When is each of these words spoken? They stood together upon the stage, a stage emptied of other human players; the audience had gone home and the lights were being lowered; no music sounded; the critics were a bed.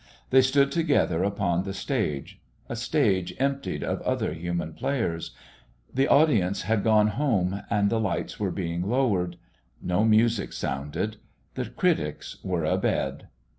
They 0.31 0.41
stood 0.41 0.71
together 0.71 1.23
upon 1.23 1.61
the 1.61 1.75
stage, 1.75 2.41
a 2.67 2.75
stage 2.75 3.35
emptied 3.37 3.83
of 3.83 4.01
other 4.01 4.33
human 4.33 4.73
players; 4.73 5.29
the 5.93 6.07
audience 6.07 6.63
had 6.63 6.83
gone 6.83 7.09
home 7.09 7.61
and 7.69 7.91
the 7.91 7.99
lights 7.99 8.39
were 8.39 8.49
being 8.49 8.81
lowered; 8.89 9.37
no 9.79 10.03
music 10.03 10.53
sounded; 10.53 11.17
the 11.53 11.65
critics 11.65 12.37
were 12.43 12.65
a 12.65 12.77
bed. 12.79 13.27